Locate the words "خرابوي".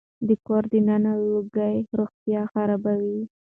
2.53-3.21